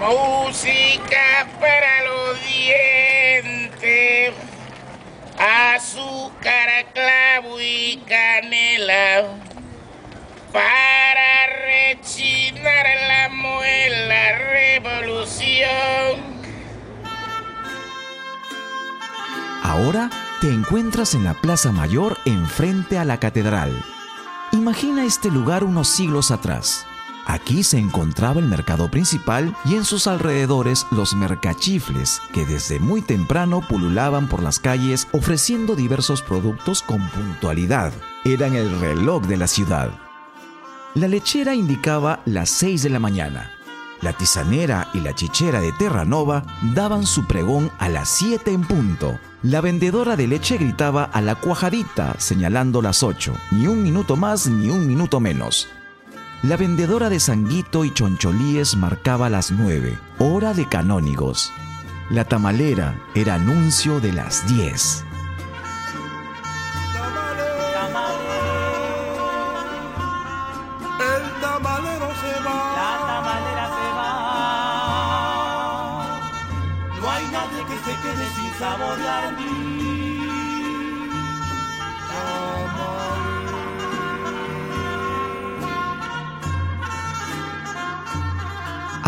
Música 0.00 1.48
para 1.58 2.04
los 2.04 2.38
dientes, 2.46 4.32
azúcar, 5.74 6.86
clavo 6.94 7.60
y 7.60 8.00
canela, 8.06 9.34
para 10.52 11.46
rechinar 11.66 12.86
la 13.08 13.28
muela, 13.30 14.38
revolución. 14.52 15.58
Ahora 19.64 20.10
te 20.40 20.46
encuentras 20.46 21.14
en 21.14 21.24
la 21.24 21.34
Plaza 21.34 21.72
Mayor 21.72 22.18
enfrente 22.24 22.98
a 22.98 23.04
la 23.04 23.18
Catedral. 23.18 23.84
Imagina 24.52 25.04
este 25.04 25.28
lugar 25.28 25.64
unos 25.64 25.88
siglos 25.88 26.30
atrás 26.30 26.87
Aquí 27.28 27.62
se 27.62 27.76
encontraba 27.76 28.40
el 28.40 28.46
mercado 28.46 28.90
principal 28.90 29.54
y 29.66 29.74
en 29.74 29.84
sus 29.84 30.06
alrededores 30.06 30.86
los 30.90 31.14
mercachifles 31.14 32.22
que 32.32 32.46
desde 32.46 32.80
muy 32.80 33.02
temprano 33.02 33.60
pululaban 33.68 34.28
por 34.28 34.42
las 34.42 34.58
calles 34.58 35.06
ofreciendo 35.12 35.76
diversos 35.76 36.22
productos 36.22 36.80
con 36.80 37.06
puntualidad. 37.10 37.92
Eran 38.24 38.54
el 38.54 38.80
reloj 38.80 39.26
de 39.26 39.36
la 39.36 39.46
ciudad. 39.46 39.90
La 40.94 41.06
lechera 41.06 41.54
indicaba 41.54 42.20
las 42.24 42.48
6 42.48 42.84
de 42.84 42.88
la 42.88 42.98
mañana. 42.98 43.50
La 44.00 44.14
tisanera 44.14 44.88
y 44.94 45.00
la 45.00 45.14
chichera 45.14 45.60
de 45.60 45.72
Terranova 45.72 46.44
daban 46.74 47.04
su 47.04 47.26
pregón 47.26 47.70
a 47.78 47.90
las 47.90 48.08
7 48.08 48.52
en 48.52 48.62
punto. 48.62 49.18
La 49.42 49.60
vendedora 49.60 50.16
de 50.16 50.28
leche 50.28 50.56
gritaba 50.56 51.04
a 51.04 51.20
la 51.20 51.34
cuajadita 51.34 52.18
señalando 52.18 52.80
las 52.80 53.02
8, 53.02 53.34
ni 53.50 53.66
un 53.66 53.82
minuto 53.82 54.16
más 54.16 54.46
ni 54.46 54.70
un 54.70 54.86
minuto 54.86 55.20
menos. 55.20 55.68
La 56.42 56.56
vendedora 56.56 57.08
de 57.08 57.18
sanguito 57.18 57.84
y 57.84 57.92
choncholíes 57.92 58.76
marcaba 58.76 59.28
las 59.28 59.50
9, 59.50 59.98
hora 60.18 60.54
de 60.54 60.68
canónigos. 60.68 61.52
La 62.10 62.24
tamalera 62.26 62.94
era 63.16 63.34
anuncio 63.34 63.98
de 63.98 64.12
las 64.12 64.46
10. 64.46 65.04
El 71.00 71.40
tamalero 71.40 72.08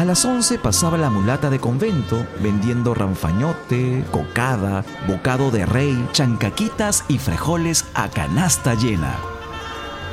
A 0.00 0.04
las 0.06 0.24
11 0.24 0.58
pasaba 0.60 0.96
la 0.96 1.10
mulata 1.10 1.50
de 1.50 1.60
convento 1.60 2.26
vendiendo 2.42 2.94
ranfañote, 2.94 4.02
cocada, 4.10 4.82
bocado 5.06 5.50
de 5.50 5.66
rey, 5.66 6.08
chancaquitas 6.12 7.04
y 7.08 7.18
frijoles 7.18 7.84
a 7.92 8.08
canasta 8.08 8.72
llena. 8.72 9.14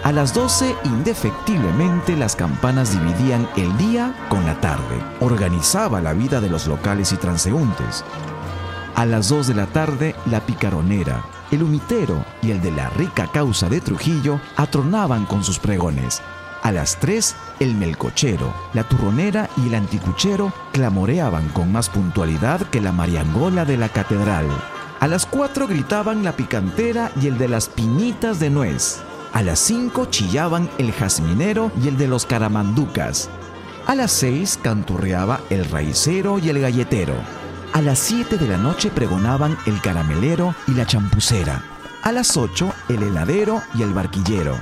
A 0.04 0.12
las 0.12 0.34
12, 0.34 0.76
indefectiblemente, 0.84 2.18
las 2.18 2.36
campanas 2.36 2.92
dividían 2.92 3.48
el 3.56 3.78
día 3.78 4.14
con 4.28 4.46
la 4.46 4.60
tarde. 4.60 5.02
Organizaba 5.22 6.02
la 6.02 6.12
vida 6.12 6.42
de 6.42 6.50
los 6.50 6.68
locales 6.68 7.14
y 7.14 7.16
transeúntes. 7.16 8.04
A 8.94 9.06
las 9.06 9.30
2 9.30 9.48
de 9.48 9.56
la 9.56 9.68
tarde, 9.68 10.16
la 10.26 10.42
picaronera, 10.42 11.24
el 11.50 11.64
humitero 11.64 12.26
y 12.42 12.52
el 12.52 12.62
de 12.62 12.72
la 12.72 12.90
rica 12.90 13.30
causa 13.32 13.70
de 13.70 13.80
Trujillo 13.80 14.42
atronaban 14.58 15.26
con 15.26 15.46
sus 15.46 15.60
pregones. 15.60 16.22
A 16.68 16.74
las 16.74 17.00
3, 17.00 17.34
el 17.62 17.76
melcochero, 17.76 18.54
la 18.74 18.84
turronera 18.84 19.50
y 19.56 19.68
el 19.68 19.76
anticuchero 19.76 20.52
clamoreaban 20.74 21.48
con 21.48 21.72
más 21.72 21.88
puntualidad 21.88 22.60
que 22.60 22.82
la 22.82 22.92
mariangola 22.92 23.64
de 23.64 23.78
la 23.78 23.88
catedral. 23.88 24.48
A 25.00 25.08
las 25.08 25.26
4 25.26 25.66
gritaban 25.66 26.26
la 26.26 26.34
picantera 26.34 27.10
y 27.22 27.28
el 27.28 27.38
de 27.38 27.48
las 27.48 27.70
piñitas 27.70 28.42
de 28.42 28.50
nuez. 28.50 29.00
A 29.32 29.44
las 29.44 29.60
5 29.60 30.08
chillaban 30.08 30.70
el 30.78 30.92
jazminero 30.92 31.72
y 31.82 31.88
el 31.88 31.98
de 31.98 32.10
los 32.10 32.26
caramanducas. 32.26 33.30
A 33.86 33.96
las 33.96 34.12
6 34.12 34.60
canturreaba 34.62 35.40
el 35.50 35.64
raicero 35.70 36.38
y 36.38 36.50
el 36.50 36.60
galletero. 36.60 37.16
A 37.72 37.82
las 37.82 37.98
7 38.00 38.38
de 38.38 38.48
la 38.50 38.58
noche 38.58 38.90
pregonaban 38.90 39.58
el 39.68 39.80
caramelero 39.80 40.54
y 40.68 40.74
la 40.74 40.86
champucera. 40.86 41.64
A 42.04 42.12
las 42.12 42.36
8 42.36 42.74
el 42.90 43.04
heladero 43.04 43.62
y 43.74 43.84
el 43.84 43.94
barquillero. 43.94 44.58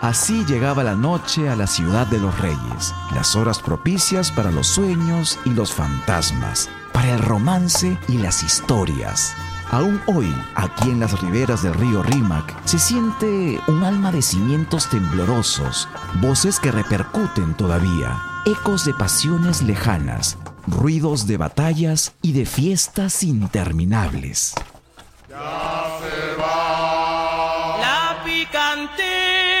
Así 0.00 0.44
llegaba 0.44 0.84
la 0.84 0.94
noche 0.94 1.48
a 1.48 1.56
la 1.56 1.66
ciudad 1.66 2.06
de 2.06 2.18
los 2.18 2.38
reyes, 2.38 2.94
las 3.14 3.34
horas 3.34 3.60
propicias 3.60 4.30
para 4.30 4.50
los 4.50 4.66
sueños 4.66 5.38
y 5.44 5.50
los 5.50 5.72
fantasmas, 5.72 6.68
para 6.92 7.14
el 7.14 7.20
romance 7.20 7.98
y 8.08 8.18
las 8.18 8.42
historias. 8.42 9.34
Aún 9.70 10.00
hoy, 10.06 10.32
aquí 10.54 10.90
en 10.90 11.00
las 11.00 11.20
riberas 11.20 11.62
del 11.62 11.74
río 11.74 12.02
Rímac, 12.02 12.54
se 12.66 12.78
siente 12.78 13.60
un 13.66 13.82
alma 13.84 14.12
de 14.12 14.22
cimientos 14.22 14.88
temblorosos, 14.88 15.88
voces 16.20 16.60
que 16.60 16.70
repercuten 16.70 17.54
todavía, 17.54 18.20
ecos 18.44 18.84
de 18.84 18.94
pasiones 18.94 19.62
lejanas, 19.62 20.38
ruidos 20.66 21.26
de 21.26 21.36
batallas 21.36 22.12
y 22.22 22.32
de 22.32 22.46
fiestas 22.46 23.22
interminables. 23.24 24.54
La 27.80 28.22
picantera. 28.24 29.55